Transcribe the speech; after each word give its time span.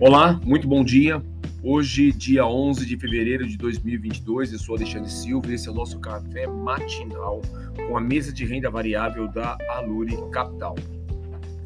Olá, 0.00 0.40
muito 0.46 0.66
bom 0.66 0.82
dia. 0.82 1.22
Hoje, 1.62 2.10
dia 2.10 2.46
11 2.46 2.86
de 2.86 2.96
fevereiro 2.96 3.46
de 3.46 3.58
2022, 3.58 4.50
eu 4.50 4.58
sou 4.58 4.74
Alexandre 4.74 5.10
Silva 5.10 5.50
e 5.50 5.54
esse 5.56 5.68
é 5.68 5.70
o 5.70 5.74
nosso 5.74 6.00
café 6.00 6.46
matinal 6.46 7.42
com 7.86 7.98
a 7.98 8.00
mesa 8.00 8.32
de 8.32 8.46
renda 8.46 8.70
variável 8.70 9.28
da 9.28 9.58
Aluri 9.68 10.16
Capital. 10.30 10.74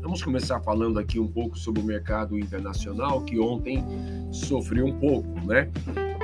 Vamos 0.00 0.22
começar 0.22 0.62
falando 0.62 0.98
aqui 0.98 1.18
um 1.18 1.28
pouco 1.28 1.58
sobre 1.58 1.82
o 1.82 1.84
mercado 1.84 2.38
internacional 2.38 3.22
que 3.22 3.38
ontem 3.38 3.84
sofreu 4.32 4.86
um 4.86 4.98
pouco, 4.98 5.28
né? 5.46 5.70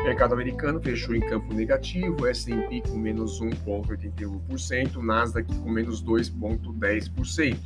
O 0.01 0.03
mercado 0.03 0.33
americano 0.33 0.81
fechou 0.81 1.15
em 1.15 1.21
campo 1.21 1.53
negativo, 1.53 2.27
S&P 2.27 2.85
com 2.89 2.97
menos 2.97 3.39
1,81%, 3.39 4.97
Nasdaq 5.03 5.55
com 5.57 5.71
menos 5.71 6.03
2,10%, 6.03 7.59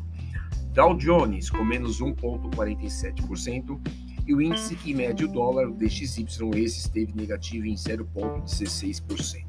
Dow 0.75 0.97
Jones 0.97 1.49
com 1.49 1.63
menos 1.63 2.01
1,47%, 2.01 3.79
e 4.27 4.35
o 4.35 4.41
índice 4.41 4.77
que 4.77 4.95
mede 4.95 5.25
o 5.25 5.29
dólar, 5.29 5.69
o 5.69 5.75
DXY, 5.75 6.27
esse 6.57 6.81
esteve 6.81 7.13
negativo 7.15 7.67
em 7.67 7.75
0,16%. 7.75 9.45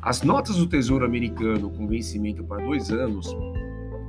As 0.00 0.22
notas 0.22 0.56
do 0.56 0.66
Tesouro 0.66 1.04
Americano 1.04 1.70
com 1.70 1.86
vencimento 1.86 2.42
para 2.42 2.64
dois 2.64 2.90
anos 2.90 3.28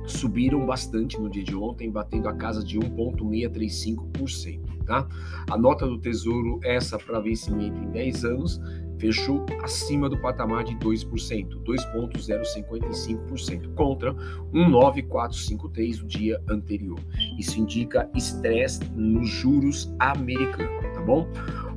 subiram 0.06 0.66
bastante 0.66 1.18
no 1.18 1.30
dia 1.30 1.44
de 1.44 1.54
ontem, 1.54 1.90
batendo 1.90 2.28
a 2.28 2.34
casa 2.34 2.62
de 2.62 2.78
1,635%. 2.78 4.84
Tá? 4.84 5.06
A 5.50 5.56
nota 5.56 5.86
do 5.86 5.98
Tesouro, 5.98 6.60
essa 6.62 6.98
para 6.98 7.20
vencimento 7.20 7.78
em 7.78 7.90
10 7.90 8.24
anos, 8.24 8.60
fechou 9.04 9.44
acima 9.62 10.08
do 10.08 10.16
patamar 10.16 10.64
de 10.64 10.74
2%, 10.76 11.62
2,055%, 11.62 13.74
contra 13.74 14.14
1,9453 14.14 15.98
do 15.98 16.06
dia 16.06 16.40
anterior. 16.48 16.98
Isso 17.38 17.60
indica 17.60 18.08
estresse 18.14 18.82
nos 18.94 19.28
juros 19.28 19.92
americanos, 19.98 20.94
tá 20.94 21.02
bom? 21.02 21.28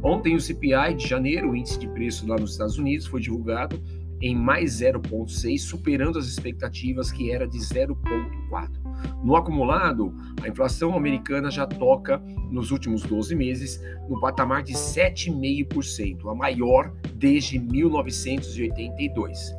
Ontem 0.02 0.37
o 0.37 0.39
CPI 0.39 0.93
de 0.95 1.05
janeiro, 1.05 1.52
o 1.52 1.55
índice 1.55 1.77
de 1.77 1.89
preço 1.89 2.25
lá 2.25 2.37
nos 2.37 2.52
Estados 2.52 2.77
Unidos, 2.77 3.07
foi 3.07 3.19
divulgado 3.19 3.77
em 4.21 4.35
mais 4.35 4.81
0,6, 4.81 5.59
superando 5.59 6.17
as 6.17 6.25
expectativas 6.27 7.11
que 7.11 7.31
era 7.31 7.47
de 7.47 7.57
0,4. 7.59 8.69
No 9.23 9.35
acumulado, 9.35 10.13
a 10.41 10.47
inflação 10.47 10.95
americana 10.95 11.51
já 11.51 11.67
toca 11.67 12.17
nos 12.49 12.71
últimos 12.71 13.03
12 13.03 13.35
meses 13.35 13.81
no 14.09 14.19
patamar 14.19 14.63
de 14.63 14.73
7,5%, 14.73 16.31
a 16.31 16.35
maior 16.35 16.91
desde 17.15 17.59
1982. 17.59 19.55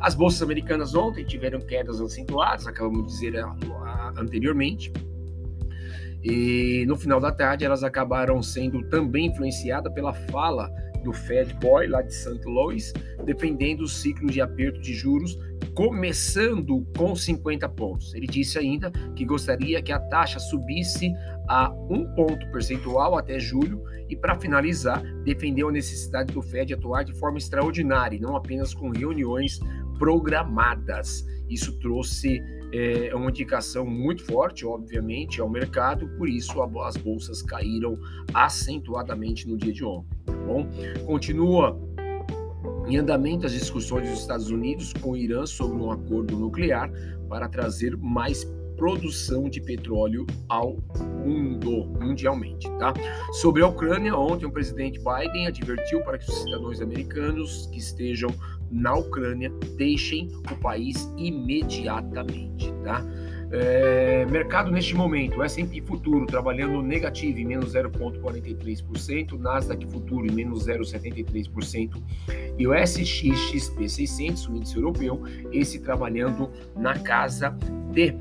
As 0.00 0.14
bolsas 0.14 0.42
americanas 0.42 0.94
ontem 0.94 1.24
tiveram 1.24 1.60
quedas 1.60 2.00
acentuadas, 2.00 2.66
acabamos 2.66 3.06
de 3.06 3.12
dizer 3.12 3.44
anteriormente, 4.16 4.92
e 6.22 6.84
no 6.86 6.96
final 6.96 7.20
da 7.20 7.30
tarde 7.30 7.64
elas 7.64 7.84
acabaram 7.84 8.42
sendo 8.42 8.82
também 8.88 9.26
influenciadas 9.26 9.92
pela 9.92 10.12
fala 10.12 10.70
do 11.08 11.12
Fed 11.14 11.54
Boy, 11.54 11.86
lá 11.86 12.02
de 12.02 12.14
St. 12.14 12.44
Louis, 12.44 12.92
defendendo 13.24 13.80
o 13.80 13.88
ciclo 13.88 14.30
de 14.30 14.42
aperto 14.42 14.78
de 14.78 14.92
juros, 14.92 15.38
começando 15.74 16.86
com 16.94 17.16
50 17.16 17.66
pontos. 17.70 18.12
Ele 18.14 18.26
disse 18.26 18.58
ainda 18.58 18.90
que 19.16 19.24
gostaria 19.24 19.80
que 19.80 19.90
a 19.90 19.98
taxa 19.98 20.38
subisse 20.38 21.10
a 21.48 21.72
um 21.88 22.04
ponto 22.14 22.46
percentual 22.52 23.16
até 23.16 23.38
julho 23.38 23.82
e, 24.06 24.14
para 24.14 24.38
finalizar, 24.38 25.02
defendeu 25.24 25.70
a 25.70 25.72
necessidade 25.72 26.34
do 26.34 26.42
Fed 26.42 26.74
atuar 26.74 27.04
de 27.04 27.18
forma 27.18 27.38
extraordinária 27.38 28.16
e 28.16 28.20
não 28.20 28.36
apenas 28.36 28.74
com 28.74 28.90
reuniões 28.90 29.58
programadas. 29.98 31.24
Isso 31.48 31.78
trouxe 31.78 32.42
é 32.70 33.14
uma 33.14 33.30
indicação 33.30 33.86
muito 33.86 34.22
forte, 34.26 34.66
obviamente, 34.66 35.40
ao 35.40 35.48
mercado, 35.48 36.06
por 36.18 36.28
isso 36.28 36.62
as 36.82 36.98
bolsas 36.98 37.40
caíram 37.40 37.98
acentuadamente 38.34 39.48
no 39.48 39.56
dia 39.56 39.72
de 39.72 39.82
ontem. 39.82 40.37
Bom? 40.48 40.66
Continua 41.04 41.78
em 42.88 42.96
andamento 42.96 43.44
as 43.44 43.52
discussões 43.52 44.08
dos 44.08 44.20
Estados 44.20 44.50
Unidos 44.50 44.94
com 44.94 45.10
o 45.10 45.16
Irã 45.16 45.44
sobre 45.44 45.76
um 45.76 45.90
acordo 45.90 46.34
nuclear 46.38 46.90
para 47.28 47.46
trazer 47.48 47.94
mais 47.98 48.44
produção 48.78 49.50
de 49.50 49.60
petróleo 49.60 50.24
ao 50.48 50.78
mundo, 51.22 51.86
mundialmente, 52.00 52.66
tá? 52.78 52.94
Sobre 53.32 53.62
a 53.62 53.66
Ucrânia, 53.66 54.16
ontem 54.16 54.46
o 54.46 54.52
presidente 54.52 55.00
Biden 55.00 55.48
advertiu 55.48 56.00
para 56.02 56.16
que 56.16 56.30
os 56.30 56.42
cidadãos 56.42 56.80
americanos 56.80 57.66
que 57.72 57.78
estejam 57.78 58.30
na 58.70 58.94
Ucrânia 58.94 59.50
deixem 59.76 60.28
o 60.50 60.56
país 60.56 61.12
imediatamente, 61.18 62.72
tá? 62.84 63.04
É, 63.50 64.26
mercado 64.26 64.70
neste 64.70 64.94
momento, 64.94 65.42
S&P 65.42 65.80
Futuro 65.80 66.26
trabalhando 66.26 66.82
negativo 66.82 67.38
em 67.38 67.46
menos 67.46 67.72
0,43%, 67.72 69.38
Nasdaq 69.38 69.86
Futuro 69.86 70.26
em 70.26 70.30
menos 70.30 70.66
0,73% 70.66 72.02
e 72.58 72.66
o 72.66 72.74
SXXP 72.74 73.88
600, 73.88 74.48
o 74.48 74.56
índice 74.56 74.76
europeu, 74.76 75.22
esse 75.50 75.78
trabalhando 75.80 76.50
na 76.76 76.98
casa 76.98 77.56
de 77.92 78.14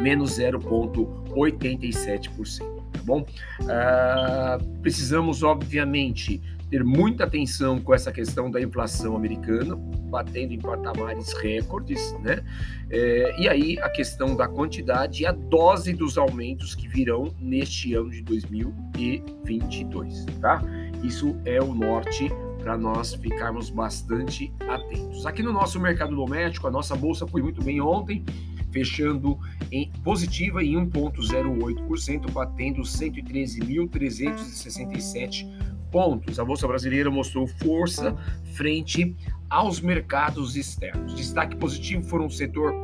menos 0.00 0.38
0,87%. 0.38 2.72
Tá 2.92 3.00
bom? 3.04 3.26
Uh, 3.62 4.64
precisamos, 4.80 5.42
obviamente, 5.42 6.40
ter 6.74 6.82
muita 6.82 7.22
atenção 7.22 7.78
com 7.78 7.94
essa 7.94 8.10
questão 8.10 8.50
da 8.50 8.60
inflação 8.60 9.14
americana, 9.14 9.76
batendo 9.76 10.54
em 10.54 10.58
patamares 10.58 11.32
recordes, 11.34 12.12
né? 12.18 12.42
É, 12.90 13.40
e 13.40 13.48
aí 13.48 13.78
a 13.78 13.88
questão 13.88 14.34
da 14.34 14.48
quantidade 14.48 15.22
e 15.22 15.26
a 15.26 15.30
dose 15.30 15.92
dos 15.92 16.18
aumentos 16.18 16.74
que 16.74 16.88
virão 16.88 17.32
neste 17.38 17.94
ano 17.94 18.10
de 18.10 18.22
2022, 18.22 20.26
tá? 20.40 20.60
Isso 21.04 21.36
é 21.44 21.62
o 21.62 21.72
norte 21.72 22.28
para 22.58 22.76
nós 22.76 23.14
ficarmos 23.14 23.70
bastante 23.70 24.52
atentos. 24.68 25.24
Aqui 25.26 25.44
no 25.44 25.52
nosso 25.52 25.78
mercado 25.78 26.16
doméstico, 26.16 26.66
a 26.66 26.72
nossa 26.72 26.96
bolsa 26.96 27.24
foi 27.24 27.40
muito 27.40 27.62
bem 27.62 27.80
ontem 27.80 28.24
fechando 28.72 29.38
em 29.70 29.92
positiva 30.02 30.64
em 30.64 30.74
1,08%, 30.74 32.32
batendo 32.32 32.82
113.367 32.82 35.63
pontos. 35.94 36.38
A 36.40 36.44
Bolsa 36.44 36.66
Brasileira 36.66 37.08
mostrou 37.08 37.46
força 37.46 38.16
frente 38.54 39.14
aos 39.48 39.80
mercados 39.80 40.56
externos. 40.56 41.14
Destaque 41.14 41.54
positivo 41.54 42.02
foram 42.02 42.26
o 42.26 42.30
setor 42.30 42.74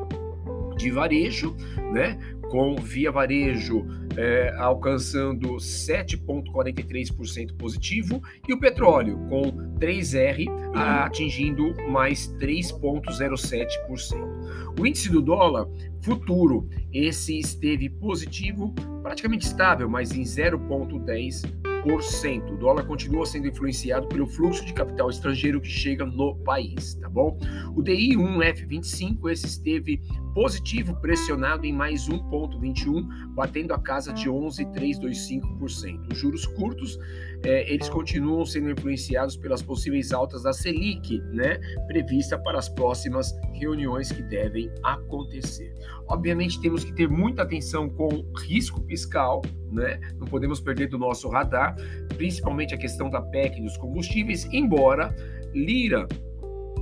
de 0.76 0.92
varejo, 0.92 1.56
né? 1.92 2.16
com 2.48 2.76
Via 2.76 3.10
Varejo 3.10 3.84
é, 4.16 4.54
alcançando 4.56 5.56
7,43% 5.56 7.56
positivo 7.56 8.22
e 8.48 8.52
o 8.52 8.58
petróleo 8.58 9.18
com 9.28 9.52
3R 9.78 10.48
atingindo 10.74 11.74
mais 11.88 12.26
3,07%. 12.40 14.80
O 14.80 14.86
índice 14.86 15.10
do 15.10 15.22
dólar 15.22 15.68
futuro, 16.00 16.68
esse 16.92 17.38
esteve 17.38 17.88
positivo, 17.88 18.74
praticamente 19.02 19.46
estável, 19.46 19.88
mas 19.88 20.10
em 20.12 20.22
0,10%. 20.22 21.69
O 21.82 22.56
dólar 22.56 22.84
continua 22.84 23.24
sendo 23.24 23.48
influenciado 23.48 24.06
pelo 24.06 24.26
fluxo 24.26 24.66
de 24.66 24.74
capital 24.74 25.08
estrangeiro 25.08 25.60
que 25.62 25.68
chega 25.68 26.04
no 26.04 26.36
país, 26.36 26.94
tá 26.96 27.08
bom? 27.08 27.38
O 27.74 27.82
DI 27.82 28.16
1F25, 28.16 29.30
esse 29.30 29.46
esteve 29.46 30.02
positivo, 30.34 30.94
pressionado 31.00 31.64
em 31.66 31.72
mais 31.72 32.08
1,21, 32.08 33.34
batendo 33.34 33.72
a 33.72 33.78
casa 33.78 34.12
de 34.12 34.28
11,325%. 34.28 36.12
Os 36.12 36.18
juros 36.18 36.46
curtos, 36.46 36.98
é, 37.42 37.72
eles 37.72 37.88
continuam 37.88 38.44
sendo 38.44 38.70
influenciados 38.70 39.36
pelas 39.36 39.62
possíveis 39.62 40.12
altas 40.12 40.42
da 40.42 40.52
Selic, 40.52 41.18
né, 41.32 41.58
prevista 41.86 42.38
para 42.38 42.58
as 42.58 42.68
próximas 42.68 43.34
reuniões 43.54 44.12
que 44.12 44.22
devem 44.22 44.70
acontecer. 44.82 45.74
Obviamente, 46.08 46.60
temos 46.60 46.84
que 46.84 46.92
ter 46.92 47.08
muita 47.08 47.42
atenção 47.42 47.88
com 47.88 48.24
risco 48.36 48.80
fiscal, 48.86 49.42
né, 49.70 49.98
não 50.18 50.26
podemos 50.26 50.60
perder 50.60 50.88
do 50.88 50.98
nosso 50.98 51.28
radar, 51.28 51.69
principalmente 52.16 52.74
a 52.74 52.78
questão 52.78 53.10
da 53.10 53.20
PEC 53.20 53.60
dos 53.60 53.76
combustíveis, 53.76 54.46
embora 54.52 55.14
Lira 55.54 56.06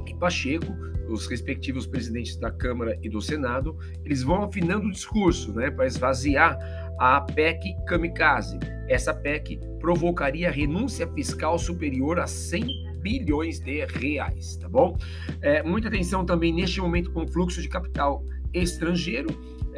e 0.06 0.14
Pacheco 0.14 0.88
os 1.08 1.26
respectivos 1.26 1.86
presidentes 1.86 2.36
da 2.36 2.50
Câmara 2.50 2.98
e 3.02 3.08
do 3.08 3.20
Senado, 3.20 3.76
eles 4.04 4.22
vão 4.22 4.42
afinando 4.42 4.86
o 4.86 4.92
discurso 4.92 5.52
né, 5.54 5.70
para 5.70 5.86
esvaziar 5.86 6.58
a 6.98 7.20
PEC 7.20 7.74
Kamikaze. 7.86 8.58
Essa 8.88 9.14
PEC 9.14 9.58
provocaria 9.80 10.50
renúncia 10.50 11.06
fiscal 11.08 11.58
superior 11.58 12.18
a 12.18 12.26
100 12.26 12.98
bilhões 13.00 13.60
de 13.60 13.84
reais, 13.86 14.56
tá 14.56 14.68
bom? 14.68 14.96
É, 15.40 15.62
muita 15.62 15.88
atenção 15.88 16.24
também 16.24 16.52
neste 16.52 16.80
momento 16.80 17.10
com 17.12 17.22
o 17.22 17.28
fluxo 17.28 17.62
de 17.62 17.68
capital 17.68 18.24
estrangeiro. 18.52 19.28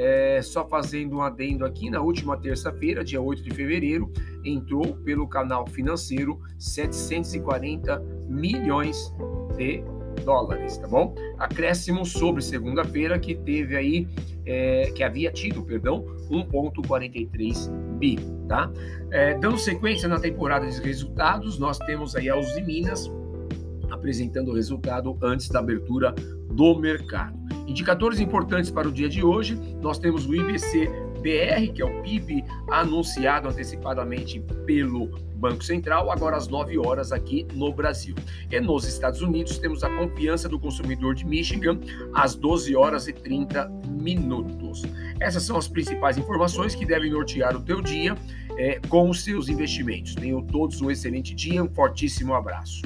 É, 0.02 0.40
só 0.40 0.66
fazendo 0.66 1.16
um 1.16 1.20
adendo 1.20 1.62
aqui, 1.62 1.90
na 1.90 2.00
última 2.00 2.34
terça-feira, 2.34 3.04
dia 3.04 3.20
8 3.20 3.42
de 3.42 3.50
fevereiro, 3.50 4.10
entrou 4.42 4.96
pelo 5.04 5.28
canal 5.28 5.66
financeiro 5.66 6.40
740 6.58 8.02
milhões 8.26 9.12
de 9.58 9.84
dólares, 10.24 10.78
tá 10.78 10.88
bom? 10.88 11.14
Acréscimo 11.38 12.06
sobre 12.06 12.40
segunda-feira, 12.40 13.18
que 13.18 13.34
teve 13.34 13.76
aí 13.76 14.08
é, 14.46 14.90
que 14.94 15.02
havia 15.02 15.30
tido, 15.30 15.62
perdão, 15.62 16.02
1,43 16.30 17.70
bi, 17.98 18.16
tá? 18.48 18.72
É, 19.10 19.38
dando 19.38 19.58
sequência 19.58 20.08
na 20.08 20.18
temporada 20.18 20.66
de 20.66 20.80
resultados, 20.80 21.58
nós 21.58 21.78
temos 21.78 22.16
aí 22.16 22.30
a 22.30 22.38
Uzi 22.38 22.62
Minas 22.62 23.12
apresentando 23.90 24.50
o 24.50 24.54
resultado 24.54 25.18
antes 25.22 25.50
da 25.50 25.58
abertura 25.58 26.14
do 26.52 26.74
mercado. 26.78 27.39
Indicadores 27.66 28.20
importantes 28.20 28.70
para 28.70 28.88
o 28.88 28.92
dia 28.92 29.08
de 29.08 29.22
hoje, 29.22 29.56
nós 29.80 29.98
temos 29.98 30.26
o 30.26 30.34
IBC 30.34 30.88
BR, 31.20 31.72
que 31.72 31.82
é 31.82 31.84
o 31.84 32.02
PIB 32.02 32.44
anunciado 32.70 33.48
antecipadamente 33.48 34.40
pelo 34.64 35.08
Banco 35.36 35.64
Central, 35.64 36.10
agora 36.10 36.36
às 36.36 36.48
9 36.48 36.78
horas 36.78 37.12
aqui 37.12 37.46
no 37.54 37.72
Brasil. 37.72 38.14
E 38.50 38.60
nos 38.60 38.84
Estados 38.86 39.22
Unidos 39.22 39.58
temos 39.58 39.82
a 39.82 39.88
confiança 39.88 40.48
do 40.48 40.58
consumidor 40.58 41.14
de 41.14 41.24
Michigan 41.24 41.78
às 42.14 42.34
12 42.34 42.76
horas 42.76 43.08
e 43.08 43.12
30 43.12 43.68
minutos. 43.88 44.82
Essas 45.18 45.42
são 45.44 45.56
as 45.56 45.68
principais 45.68 46.18
informações 46.18 46.74
que 46.74 46.84
devem 46.84 47.10
nortear 47.10 47.56
o 47.56 47.62
teu 47.62 47.80
dia 47.80 48.14
é, 48.58 48.80
com 48.88 49.08
os 49.08 49.22
seus 49.22 49.48
investimentos. 49.48 50.14
Tenham 50.14 50.42
todos 50.42 50.80
um 50.80 50.90
excelente 50.90 51.34
dia, 51.34 51.62
um 51.62 51.68
fortíssimo 51.68 52.34
abraço. 52.34 52.82